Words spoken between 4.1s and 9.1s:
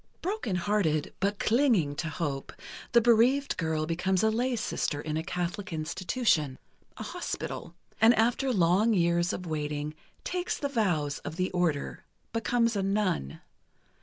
a lay sister in a Catholic institution—a hospital—and after long